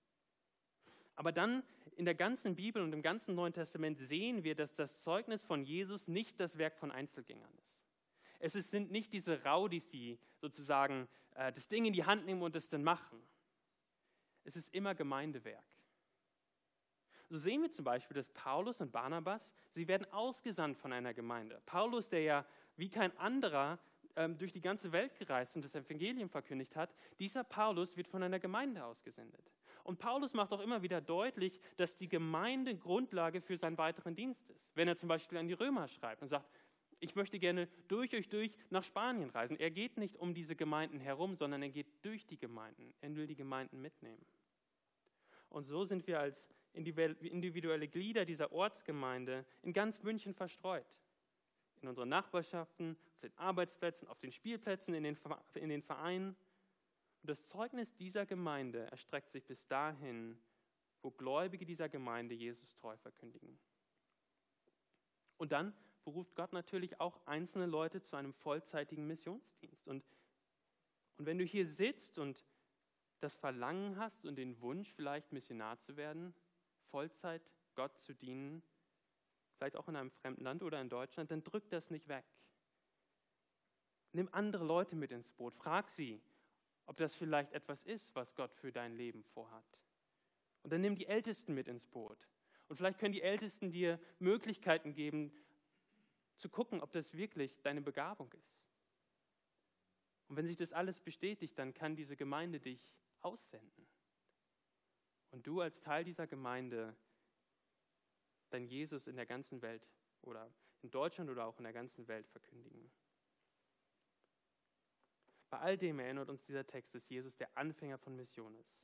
[1.17, 1.63] Aber dann
[1.97, 5.65] in der ganzen Bibel und im ganzen Neuen Testament sehen wir, dass das Zeugnis von
[5.65, 7.85] Jesus nicht das Werk von Einzelgängern ist.
[8.39, 12.57] Es sind nicht diese Raudis, die sozusagen äh, das Ding in die Hand nehmen und
[12.57, 13.21] es dann machen.
[14.45, 15.65] Es ist immer Gemeindewerk.
[17.31, 21.63] So sehen wir zum Beispiel, dass Paulus und Barnabas, sie werden ausgesandt von einer Gemeinde.
[21.65, 22.45] Paulus, der ja
[22.77, 23.79] wie kein anderer
[24.17, 28.25] ähm, durch die ganze Welt gereist und das Evangelium verkündigt hat, dieser Paulus wird von
[28.25, 29.53] einer Gemeinde ausgesendet.
[29.85, 34.51] Und Paulus macht auch immer wieder deutlich, dass die Gemeinde Grundlage für seinen weiteren Dienst
[34.51, 34.69] ist.
[34.75, 36.51] Wenn er zum Beispiel an die Römer schreibt und sagt,
[36.99, 39.57] ich möchte gerne durch euch durch nach Spanien reisen.
[39.57, 42.93] Er geht nicht um diese Gemeinden herum, sondern er geht durch die Gemeinden.
[43.01, 44.27] Er will die Gemeinden mitnehmen.
[45.49, 51.01] Und so sind wir als individuelle Glieder dieser Ortsgemeinde in ganz München verstreut.
[51.83, 55.19] In unseren Nachbarschaften, auf den Arbeitsplätzen, auf den Spielplätzen, in den,
[55.55, 56.37] in den Vereinen.
[57.23, 60.39] Und das Zeugnis dieser Gemeinde erstreckt sich bis dahin,
[61.03, 63.59] wo Gläubige dieser Gemeinde Jesus treu verkündigen.
[65.39, 69.89] Und dann beruft Gott natürlich auch einzelne Leute zu einem vollzeitigen Missionsdienst.
[69.89, 70.05] Und,
[71.17, 72.45] und wenn du hier sitzt und
[73.21, 76.35] das Verlangen hast und den Wunsch, vielleicht Missionar zu werden,
[76.91, 77.43] Vollzeit
[77.75, 78.63] Gott zu dienen,
[79.57, 82.25] vielleicht auch in einem fremden Land oder in Deutschland, dann drück das nicht weg.
[84.13, 85.55] Nimm andere Leute mit ins Boot.
[85.55, 86.21] Frag sie,
[86.87, 89.79] ob das vielleicht etwas ist, was Gott für dein Leben vorhat.
[90.63, 92.19] Und dann nimm die Ältesten mit ins Boot.
[92.69, 95.33] Und vielleicht können die Ältesten dir Möglichkeiten geben,
[96.37, 98.61] zu gucken, ob das wirklich deine Begabung ist.
[100.29, 102.89] Und wenn sich das alles bestätigt, dann kann diese Gemeinde dich
[103.21, 103.87] aussenden.
[105.31, 106.97] Und du als Teil dieser Gemeinde
[108.51, 109.87] dein Jesus in der ganzen Welt
[110.23, 112.91] oder in Deutschland oder auch in der ganzen Welt verkündigen.
[115.51, 118.79] Bei all dem erinnert uns dieser Text, dass Jesus der Anfänger von Mission ist.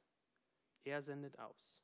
[0.85, 1.77] Er sendet aus.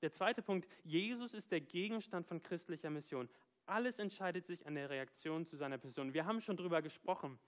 [0.00, 3.28] Der zweite Punkt, Jesus ist der Gegenstand von christlicher Mission.
[3.66, 6.12] Alles entscheidet sich an der Reaktion zu seiner Person.
[6.12, 7.38] Wir haben schon darüber gesprochen.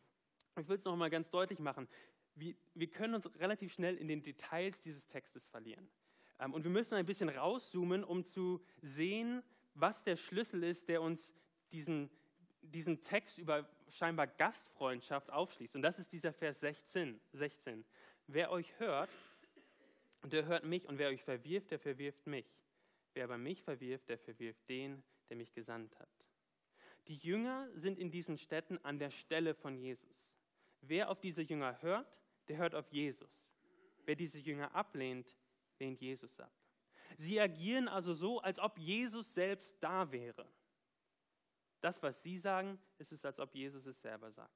[0.60, 1.88] Ich will es noch mal ganz deutlich machen.
[2.36, 5.88] Wir, wir, können uns relativ schnell in den Details dieses Textes verlieren.
[6.40, 9.42] Ähm, und wir müssen ein bisschen rauszoomen, um zu sehen,
[9.74, 11.32] was der Schlüssel ist, der uns
[11.72, 12.10] diesen,
[12.62, 15.76] diesen Text über scheinbar Gastfreundschaft aufschließt.
[15.76, 17.20] Und das ist dieser Vers 16.
[17.32, 17.84] 16.
[18.26, 19.10] Wer euch hört,
[20.24, 22.46] der hört mich und wer euch verwirft, der verwirft mich.
[23.12, 26.08] Wer aber mich verwirft, der verwirft den, der mich gesandt hat.
[27.06, 30.32] Die Jünger sind in diesen Städten an der Stelle von Jesus.
[30.80, 33.30] Wer auf diese Jünger hört, der hört auf Jesus.
[34.04, 35.34] Wer diese Jünger ablehnt,
[35.78, 36.52] lehnt Jesus ab.
[37.16, 40.46] Sie agieren also so, als ob Jesus selbst da wäre.
[41.80, 44.52] Das, was sie sagen, ist es, als ob Jesus es selber sagt.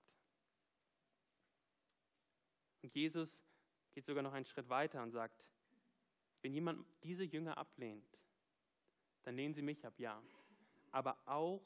[2.82, 3.42] Und Jesus
[3.92, 5.44] geht sogar noch einen Schritt weiter und sagt,
[6.42, 8.06] wenn jemand diese Jünger ablehnt,
[9.24, 10.22] dann lehnen sie mich ab, ja
[10.90, 11.62] aber auch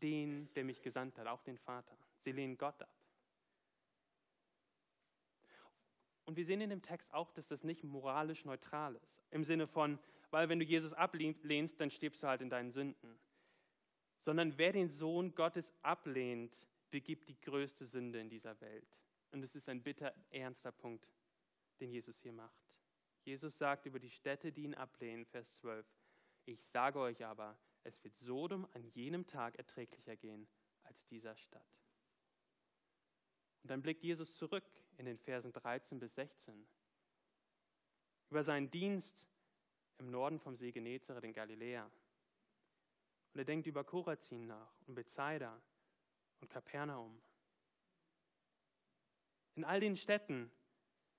[0.00, 1.96] den, der mich gesandt hat, auch den Vater.
[2.24, 2.90] Sie lehnen Gott ab.
[6.24, 9.24] Und wir sehen in dem Text auch, dass das nicht moralisch neutral ist.
[9.30, 9.98] Im Sinne von,
[10.30, 13.18] weil wenn du Jesus ablehnst, dann stirbst du halt in deinen Sünden.
[14.20, 16.56] Sondern wer den Sohn Gottes ablehnt,
[16.90, 19.00] begibt die größte Sünde in dieser Welt.
[19.32, 21.10] Und es ist ein bitter ernster Punkt,
[21.80, 22.62] den Jesus hier macht.
[23.24, 25.86] Jesus sagt über die Städte, die ihn ablehnen, Vers 12,
[26.44, 30.48] ich sage euch aber, es wird Sodom an jenem Tag erträglicher gehen
[30.84, 31.66] als dieser Stadt.
[33.62, 34.64] Und dann blickt Jesus zurück
[34.98, 36.66] in den Versen 13 bis 16
[38.32, 39.14] über seinen Dienst
[39.98, 41.84] im Norden vom See Genezareth in Galiläa.
[41.84, 45.60] Und er denkt über Korazin nach und Bethsaida
[46.40, 47.20] und Kapernaum.
[49.54, 50.50] In all den Städten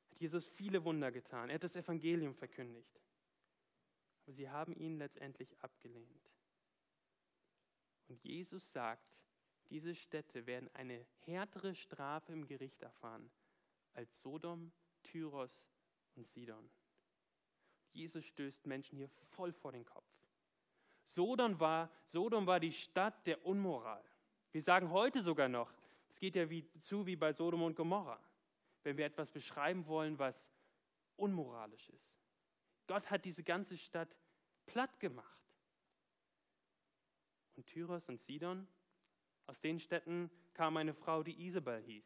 [0.10, 1.50] hat Jesus viele Wunder getan.
[1.50, 3.00] Er hat das Evangelium verkündigt.
[4.24, 6.32] Aber sie haben ihn letztendlich abgelehnt.
[8.08, 9.20] Und Jesus sagt,
[9.70, 13.30] diese Städte werden eine härtere Strafe im Gericht erfahren
[13.94, 14.72] als Sodom,
[15.04, 15.70] Tyros
[16.16, 16.70] und Sidon.
[17.92, 20.08] Jesus stößt Menschen hier voll vor den Kopf.
[21.06, 24.04] Sodom war, Sodom war die Stadt der Unmoral.
[24.52, 25.72] Wir sagen heute sogar noch,
[26.10, 28.20] es geht ja wie, zu wie bei Sodom und Gomorra,
[28.84, 30.36] wenn wir etwas beschreiben wollen, was
[31.16, 32.14] unmoralisch ist.
[32.88, 34.16] Gott hat diese ganze Stadt
[34.66, 35.40] platt gemacht.
[37.56, 38.68] Und Tyros und Sidon,
[39.46, 42.06] aus den Städten kam eine Frau, die Isabel hieß.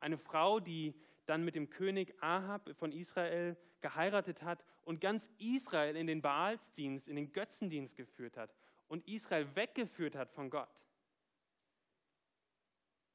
[0.00, 0.94] Eine Frau, die
[1.26, 7.08] dann mit dem König Ahab von Israel geheiratet hat und ganz Israel in den Baalsdienst,
[7.08, 8.54] in den Götzendienst geführt hat
[8.88, 10.68] und Israel weggeführt hat von Gott.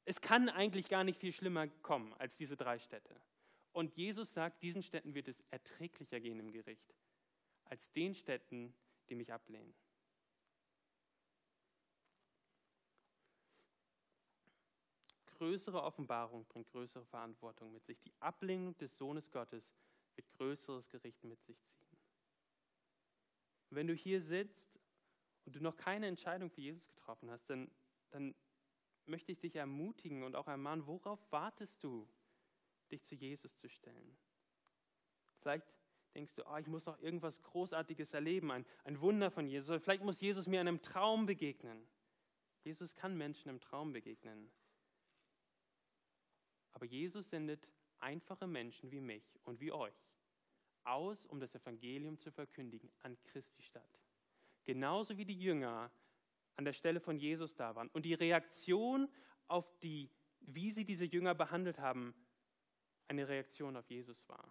[0.04, 3.14] Es kann eigentlich gar nicht viel schlimmer kommen als diese drei Städte.
[3.72, 6.94] Und Jesus sagt, diesen Städten wird es erträglicher gehen im Gericht,
[7.64, 8.72] als den Städten,
[9.10, 9.74] die mich ablehnen.
[15.36, 18.00] Größere Offenbarung bringt größere Verantwortung mit sich.
[18.00, 19.76] Die Ablehnung des Sohnes Gottes
[20.14, 21.98] wird größeres Gericht mit sich ziehen.
[23.70, 24.80] wenn du hier sitzt
[25.44, 27.70] und du noch keine Entscheidung für Jesus getroffen hast, dann,
[28.10, 28.34] dann
[29.04, 32.08] möchte ich dich ermutigen und auch ermahnen, worauf wartest du,
[32.90, 34.16] dich zu Jesus zu stellen?
[35.40, 35.66] Vielleicht
[36.14, 39.82] denkst du, oh, ich muss noch irgendwas Großartiges erleben, ein, ein Wunder von Jesus.
[39.82, 41.86] Vielleicht muss Jesus mir in einem Traum begegnen.
[42.64, 44.50] Jesus kann Menschen im Traum begegnen.
[46.76, 47.66] Aber Jesus sendet
[48.00, 49.94] einfache Menschen wie mich und wie euch
[50.84, 53.98] aus, um das Evangelium zu verkündigen an Christi Stadt.
[54.66, 55.90] Genauso wie die Jünger
[56.56, 57.88] an der Stelle von Jesus da waren.
[57.94, 59.08] Und die Reaktion
[59.48, 60.10] auf die,
[60.40, 62.14] wie sie diese Jünger behandelt haben,
[63.08, 64.46] eine Reaktion auf Jesus war.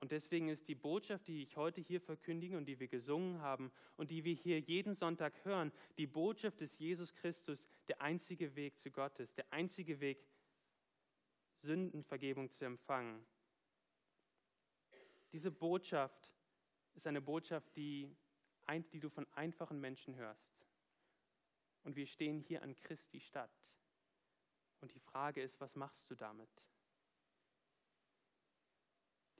[0.00, 3.72] Und deswegen ist die Botschaft, die ich heute hier verkündige und die wir gesungen haben
[3.96, 8.78] und die wir hier jeden Sonntag hören, die Botschaft des Jesus Christus, der einzige Weg
[8.78, 10.22] zu Gottes, der einzige Weg,
[11.64, 13.26] Sündenvergebung zu empfangen.
[15.32, 16.32] Diese Botschaft
[16.94, 18.16] ist eine Botschaft, die,
[18.92, 20.66] die du von einfachen Menschen hörst.
[21.82, 23.50] Und wir stehen hier an Christi Stadt.
[24.80, 26.68] Und die Frage ist, was machst du damit?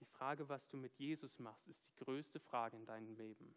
[0.00, 3.54] Die Frage, was du mit Jesus machst, ist die größte Frage in deinem Leben.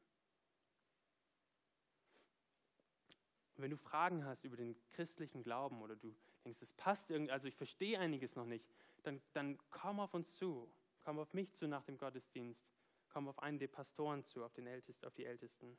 [3.57, 6.15] wenn du Fragen hast über den christlichen Glauben oder du
[6.47, 8.65] denkst, es passt irgendwie, also ich verstehe einiges noch nicht,
[9.03, 10.71] dann, dann komm auf uns zu.
[11.03, 12.65] Komm auf mich zu nach dem Gottesdienst.
[13.09, 15.77] Komm auf einen der Pastoren zu, auf, den Ältesten, auf die Ältesten.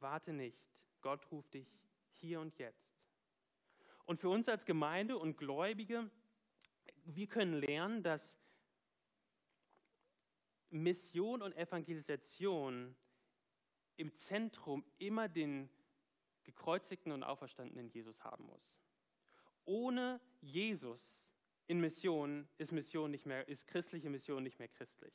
[0.00, 0.58] Warte nicht.
[1.00, 1.66] Gott ruft dich
[2.12, 2.94] hier und jetzt.
[4.04, 6.10] Und für uns als Gemeinde und Gläubige,
[7.04, 8.38] wir können lernen, dass
[10.70, 12.96] Mission und Evangelisation
[13.96, 15.70] im Zentrum immer den
[16.48, 18.80] gekreuzigten und auferstandenen Jesus haben muss.
[19.66, 21.22] Ohne Jesus
[21.66, 25.12] in Mission ist Mission nicht mehr, ist christliche Mission nicht mehr christlich.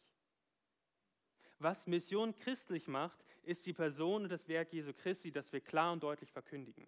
[1.58, 5.92] Was Mission christlich macht, ist die Person und das Werk Jesu Christi, das wir klar
[5.94, 6.86] und deutlich verkündigen.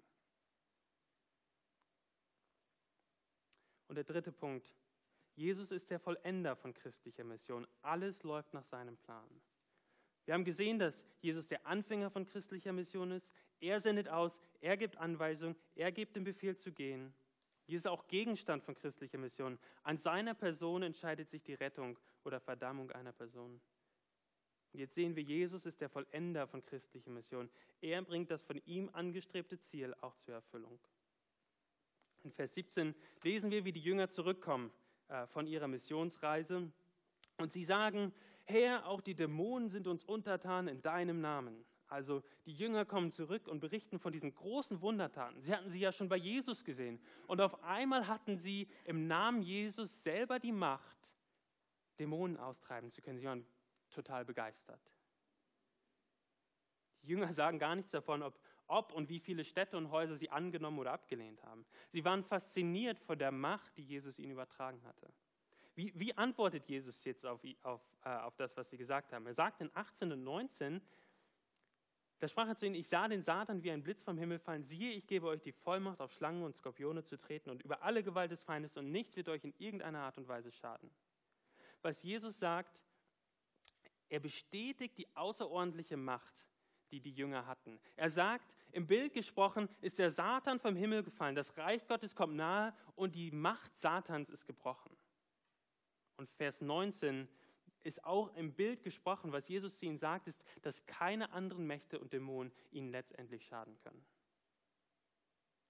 [3.88, 4.75] Und der dritte Punkt.
[5.34, 7.67] Jesus ist der Vollender von christlicher Mission.
[7.81, 9.41] Alles läuft nach seinem Plan.
[10.25, 13.29] Wir haben gesehen, dass Jesus der Anfänger von christlicher Mission ist.
[13.59, 17.13] Er sendet aus, er gibt Anweisungen, er gibt den Befehl zu gehen.
[17.67, 19.57] Jesus ist auch Gegenstand von christlicher Mission.
[19.83, 23.59] An seiner Person entscheidet sich die Rettung oder Verdammung einer Person.
[24.71, 27.49] Und jetzt sehen wir, Jesus ist der Vollender von christlicher Mission.
[27.81, 30.79] Er bringt das von ihm angestrebte Ziel auch zur Erfüllung.
[32.23, 34.71] In Vers 17 lesen wir, wie die Jünger zurückkommen
[35.07, 36.71] äh, von ihrer Missionsreise.
[37.38, 38.13] Und sie sagen,
[38.45, 41.65] Herr, auch die Dämonen sind uns untertan in deinem Namen.
[41.88, 45.41] Also die Jünger kommen zurück und berichten von diesen großen Wundertaten.
[45.41, 46.99] Sie hatten sie ja schon bei Jesus gesehen.
[47.27, 50.97] Und auf einmal hatten sie im Namen Jesus selber die Macht,
[51.99, 53.19] Dämonen austreiben zu können.
[53.19, 53.45] Sie waren
[53.89, 54.81] total begeistert.
[57.03, 60.31] Die Jünger sagen gar nichts davon, ob, ob und wie viele Städte und Häuser sie
[60.31, 61.65] angenommen oder abgelehnt haben.
[61.91, 65.13] Sie waren fasziniert von der Macht, die Jesus ihnen übertragen hatte.
[65.75, 69.25] Wie, wie antwortet Jesus jetzt auf, auf, äh, auf das, was sie gesagt haben?
[69.27, 70.81] Er sagt in 18 und 19,
[72.19, 74.63] da sprach er zu ihnen, ich sah den Satan wie ein Blitz vom Himmel fallen.
[74.63, 78.03] Siehe, ich gebe euch die Vollmacht, auf Schlangen und Skorpione zu treten und über alle
[78.03, 80.89] Gewalt des Feindes und nichts wird euch in irgendeiner Art und Weise schaden.
[81.81, 82.83] Was Jesus sagt,
[84.07, 86.47] er bestätigt die außerordentliche Macht,
[86.91, 87.79] die die Jünger hatten.
[87.97, 92.35] Er sagt, im Bild gesprochen ist der Satan vom Himmel gefallen, das Reich Gottes kommt
[92.35, 94.95] nahe und die Macht Satans ist gebrochen.
[96.17, 97.28] Und Vers 19
[97.84, 101.99] ist auch im Bild gesprochen, was Jesus zu ihnen sagt, ist, dass keine anderen Mächte
[101.99, 104.06] und Dämonen ihnen letztendlich schaden können.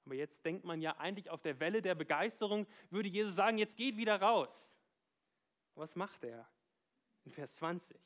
[0.05, 3.75] Aber jetzt denkt man ja eigentlich auf der Welle der Begeisterung, würde Jesus sagen, jetzt
[3.75, 4.69] geht wieder raus.
[5.73, 6.47] Was macht er?
[7.25, 7.99] In Vers 20.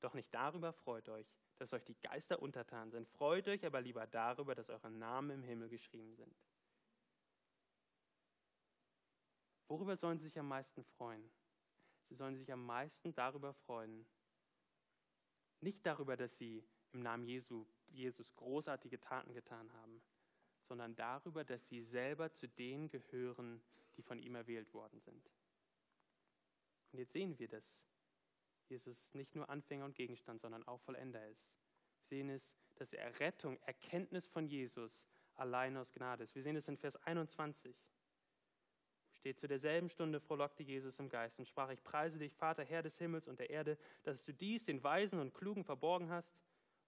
[0.00, 3.06] Doch nicht darüber freut euch, dass euch die Geister untertan sind.
[3.06, 6.34] Freut euch aber lieber darüber, dass eure Namen im Himmel geschrieben sind.
[9.68, 11.30] Worüber sollen sie sich am meisten freuen?
[12.12, 14.04] Sie sollen sich am meisten darüber freuen,
[15.62, 20.02] nicht darüber, dass sie im Namen Jesu, Jesus großartige Taten getan haben,
[20.68, 23.62] sondern darüber, dass sie selber zu denen gehören,
[23.96, 25.30] die von ihm erwählt worden sind.
[26.92, 27.82] Und jetzt sehen wir, dass
[28.68, 31.50] Jesus nicht nur Anfänger und Gegenstand, sondern auch Vollender ist.
[32.10, 35.02] Wir sehen es, dass Errettung, Erkenntnis von Jesus
[35.36, 36.34] allein aus Gnade ist.
[36.34, 37.74] Wir sehen es in Vers 21
[39.22, 42.82] steht, zu derselben Stunde frohlockte Jesus im Geist und sprach, ich preise dich, Vater, Herr
[42.82, 46.36] des Himmels und der Erde, dass du dies den Weisen und Klugen verborgen hast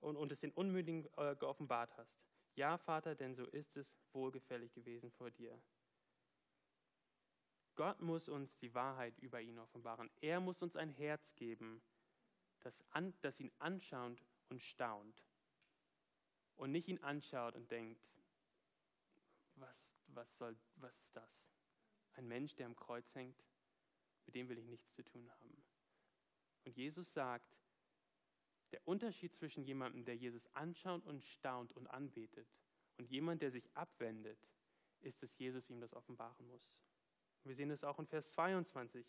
[0.00, 2.18] und, und es den Unmündigen äh, geoffenbart hast.
[2.56, 5.56] Ja, Vater, denn so ist es wohlgefällig gewesen vor dir.
[7.76, 10.10] Gott muss uns die Wahrheit über ihn offenbaren.
[10.20, 11.82] Er muss uns ein Herz geben,
[12.62, 15.24] das, an, das ihn anschaut und staunt.
[16.56, 18.04] Und nicht ihn anschaut und denkt,
[19.54, 21.48] was, was, soll, was ist das?
[22.14, 23.42] Ein Mensch, der am Kreuz hängt,
[24.27, 25.64] mit dem will ich nichts zu tun haben.
[26.64, 27.57] Und Jesus sagt,
[28.72, 32.48] der Unterschied zwischen jemandem, der Jesus anschaut und staunt und anbetet,
[32.96, 34.38] und jemand, der sich abwendet,
[35.00, 36.81] ist, dass Jesus ihm das offenbaren muss.
[37.44, 39.07] Wir sehen es auch in Vers 22,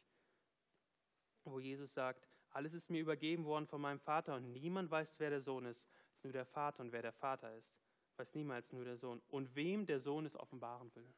[1.45, 5.29] wo Jesus sagt, alles ist mir übergeben worden von meinem Vater und niemand weiß, wer
[5.29, 7.75] der Sohn ist, als nur der Vater und wer der Vater ist,
[8.17, 11.13] weiß niemals nur der Sohn und wem der Sohn es offenbaren will.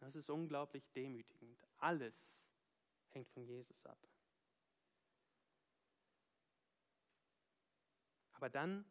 [0.00, 1.62] Das ist unglaublich demütigend.
[1.76, 2.14] Alles
[3.10, 3.98] hängt von Jesus ab.
[8.32, 8.84] Aber dann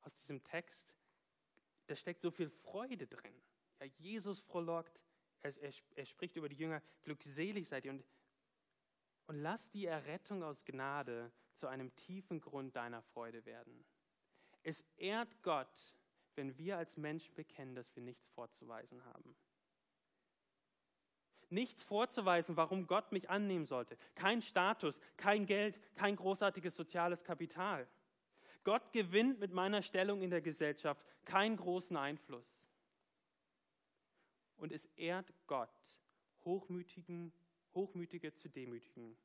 [0.00, 0.94] aus diesem Text,
[1.86, 3.42] da steckt so viel Freude drin.
[3.78, 5.02] Ja, Jesus frohlockt,
[5.42, 8.04] er, er, er, spricht über die Jünger, glückselig seid ihr und,
[9.26, 13.84] und lass die Errettung aus Gnade zu einem tiefen Grund deiner Freude werden.
[14.62, 15.94] Es ehrt Gott,
[16.34, 19.36] wenn wir als Menschen bekennen, dass wir nichts vorzuweisen haben
[21.50, 23.96] nichts vorzuweisen, warum Gott mich annehmen sollte.
[24.14, 27.86] Kein Status, kein Geld, kein großartiges soziales Kapital.
[28.62, 32.46] Gott gewinnt mit meiner Stellung in der Gesellschaft keinen großen Einfluss.
[34.56, 35.70] Und es ehrt Gott,
[36.44, 37.32] Hochmütigen,
[37.74, 39.16] Hochmütige zu demütigen,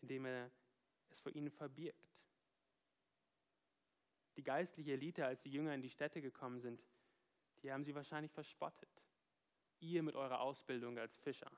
[0.00, 0.50] indem er
[1.10, 2.24] es vor ihnen verbirgt.
[4.36, 6.80] Die geistliche Elite, als die Jünger in die Städte gekommen sind,
[7.62, 8.88] die haben sie wahrscheinlich verspottet
[9.82, 11.50] ihr mit eurer Ausbildung als Fischer,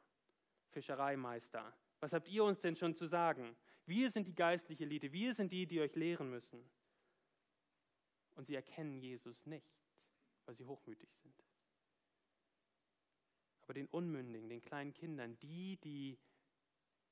[0.71, 1.75] Fischereimeister?
[2.01, 3.57] Was habt ihr uns denn schon zu sagen?
[3.87, 6.69] Wir sind die geistliche Elite, wir sind die, die euch lehren müssen.
[8.35, 9.79] Und sie erkennen Jesus nicht,
[10.47, 11.45] weil sie hochmütig sind.
[13.63, 16.19] Aber den Unmündigen, den kleinen Kindern, die, die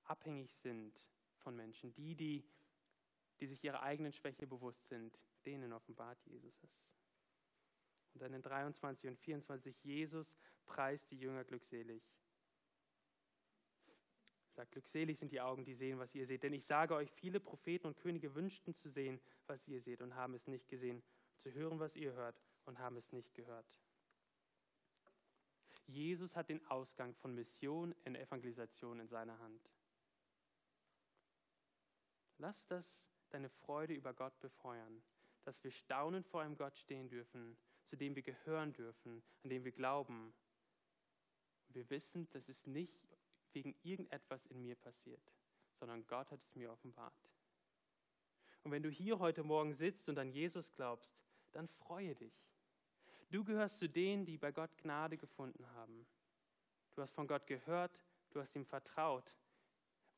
[0.05, 1.01] abhängig sind
[1.39, 2.45] von Menschen, die, die,
[3.39, 6.71] die sich ihrer eigenen Schwäche bewusst sind, denen offenbart Jesus es.
[8.15, 10.35] Und dann in 23 und 24, Jesus
[10.67, 12.03] preist die Jünger glückselig.
[14.51, 16.43] Er sagt, glückselig sind die Augen, die sehen, was ihr seht.
[16.43, 20.15] Denn ich sage euch, viele Propheten und Könige wünschten zu sehen, was ihr seht und
[20.15, 21.03] haben es nicht gesehen,
[21.39, 23.81] zu hören, was ihr hört und haben es nicht gehört.
[25.87, 29.71] Jesus hat den Ausgang von Mission und Evangelisation in seiner Hand.
[32.39, 32.87] Lass das
[33.31, 35.03] deine Freude über Gott befeuern,
[35.43, 37.57] dass wir staunend vor einem Gott stehen dürfen,
[37.91, 40.33] zu dem wir gehören dürfen, an dem wir glauben.
[41.67, 43.19] Und wir wissen, dass es nicht
[43.53, 45.21] wegen irgendetwas in mir passiert,
[45.81, 47.29] sondern Gott hat es mir offenbart.
[48.63, 52.47] Und wenn du hier heute Morgen sitzt und an Jesus glaubst, dann freue dich.
[53.31, 56.07] Du gehörst zu denen, die bei Gott Gnade gefunden haben.
[56.95, 59.35] Du hast von Gott gehört, du hast ihm vertraut,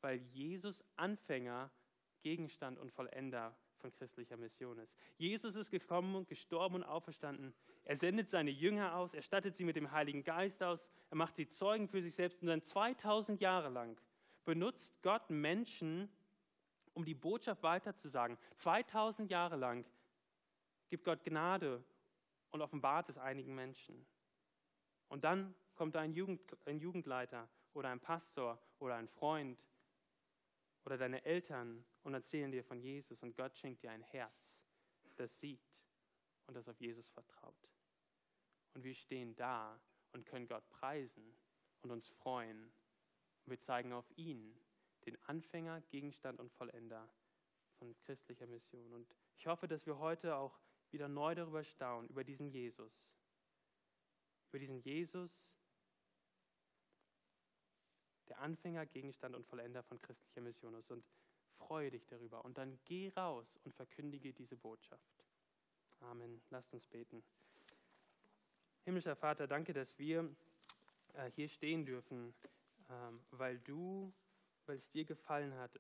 [0.03, 1.71] weil Jesus Anfänger,
[2.21, 4.97] Gegenstand und Vollender von christlicher Mission ist.
[5.19, 7.53] Jesus ist gekommen und gestorben und auferstanden.
[7.85, 11.35] Er sendet seine Jünger aus, er stattet sie mit dem Heiligen Geist aus, er macht
[11.35, 14.01] sie Zeugen für sich selbst und dann 2000 Jahre lang
[14.45, 16.09] benutzt Gott Menschen,
[16.95, 18.39] um die Botschaft weiterzusagen.
[18.57, 19.85] 2000 Jahre lang
[20.89, 21.83] gibt Gott Gnade
[22.51, 24.07] und offenbart es einigen Menschen.
[25.09, 29.67] Und dann kommt ein, Jugend, ein Jugendleiter oder ein Pastor oder ein Freund
[30.85, 34.61] oder deine Eltern und erzählen dir von Jesus und Gott schenkt dir ein Herz,
[35.17, 35.63] das sieht
[36.47, 37.69] und das auf Jesus vertraut.
[38.75, 39.81] Und wir stehen da
[40.13, 41.37] und können Gott preisen
[41.83, 42.73] und uns freuen
[43.45, 44.57] Und wir zeigen auf ihn,
[45.05, 47.13] den Anfänger, Gegenstand und Vollender
[47.79, 48.93] von christlicher Mission.
[48.93, 50.61] Und ich hoffe, dass wir heute auch
[50.91, 53.11] wieder neu darüber staunen, über diesen Jesus.
[54.51, 55.51] Über diesen Jesus,
[58.33, 60.91] der Anfänger, Gegenstand und Vollender von christlicher Mission ist.
[60.91, 61.05] Und
[61.59, 62.45] freue dich darüber.
[62.45, 65.25] Und dann geh raus und verkündige diese Botschaft.
[66.01, 66.41] Amen.
[66.49, 67.23] Lasst uns beten.
[68.85, 70.35] Himmlischer Vater, danke, dass wir
[71.13, 72.35] äh, hier stehen dürfen,
[72.89, 74.13] ähm, weil du,
[74.65, 75.79] weil es dir gefallen hat,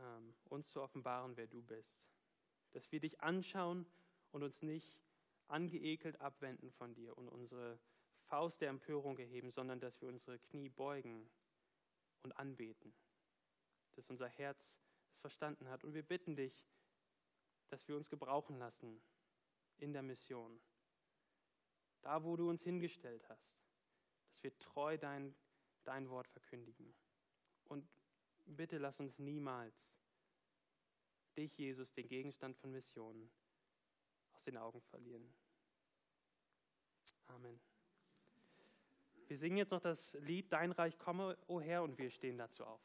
[0.00, 2.02] ähm, uns zu offenbaren, wer du bist.
[2.72, 3.86] Dass wir dich anschauen
[4.32, 4.98] und uns nicht
[5.46, 7.78] angeekelt abwenden von dir und unsere
[8.24, 11.28] Faust der Empörung erheben, sondern dass wir unsere Knie beugen
[12.22, 12.92] und anbeten.
[13.92, 14.76] Dass unser Herz
[15.10, 15.84] es verstanden hat.
[15.84, 16.66] Und wir bitten dich,
[17.68, 19.00] dass wir uns gebrauchen lassen
[19.78, 20.60] in der Mission.
[22.02, 23.54] Da, wo du uns hingestellt hast.
[24.30, 25.34] Dass wir treu dein,
[25.84, 26.94] dein Wort verkündigen.
[27.64, 27.88] Und
[28.46, 29.74] bitte lass uns niemals
[31.36, 33.30] dich, Jesus, den Gegenstand von Missionen,
[34.32, 35.32] aus den Augen verlieren.
[37.28, 37.60] Amen.
[39.30, 42.64] Wir singen jetzt noch das Lied Dein Reich komme, o Herr, und wir stehen dazu
[42.64, 42.80] auf.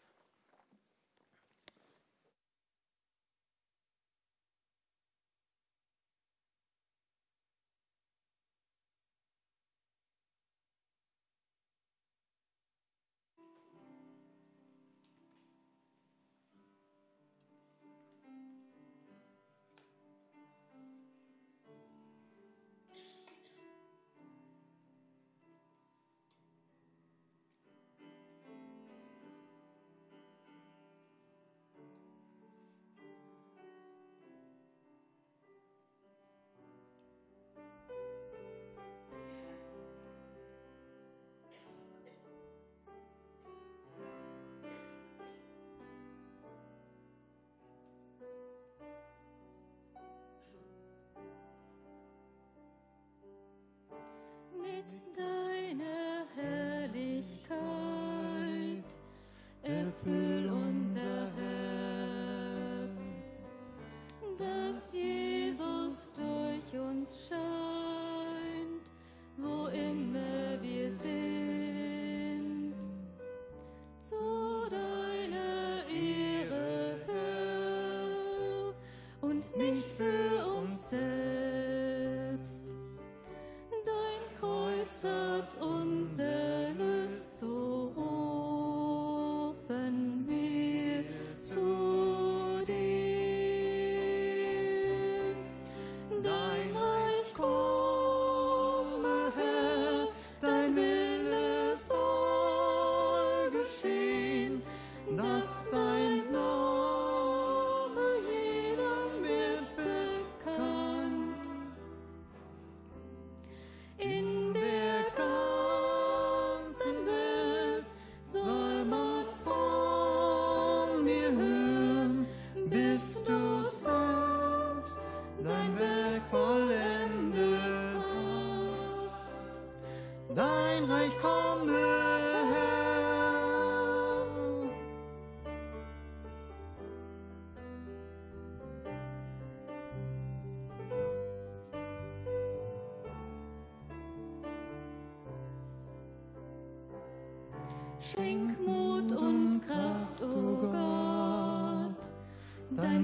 [85.36, 86.45] Kreuz hat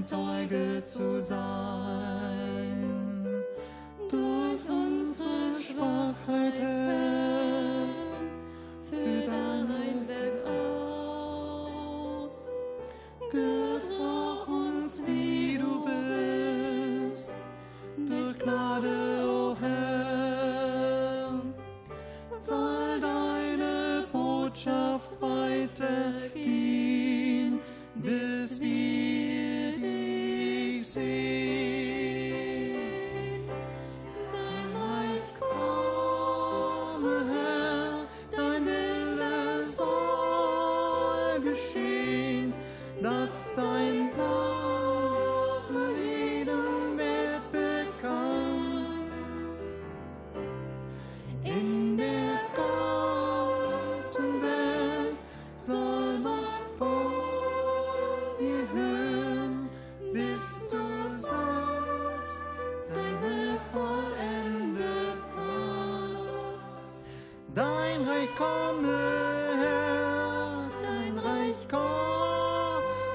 [0.04, 2.21] Zeuge zu sein.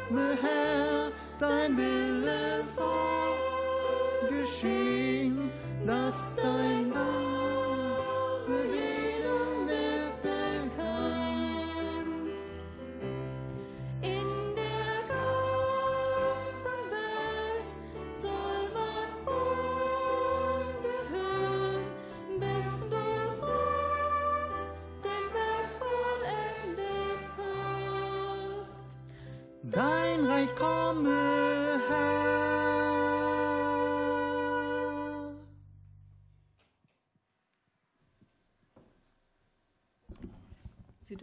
[0.09, 5.51] Komme, Herr, dein Wille soll geschehen,
[5.87, 7.36] dass dein Name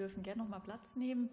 [0.04, 1.30] dürfen gerne noch mal Platz nehmen.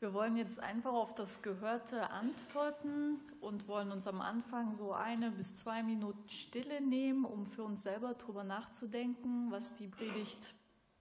[0.00, 5.30] Wir wollen jetzt einfach auf das Gehörte antworten und wollen uns am Anfang so eine
[5.30, 10.52] bis zwei Minuten Stille nehmen, um für uns selber darüber nachzudenken, was die Predigt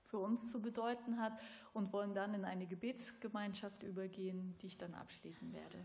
[0.03, 1.33] für uns zu bedeuten hat
[1.73, 5.83] und wollen dann in eine Gebetsgemeinschaft übergehen, die ich dann abschließen werde.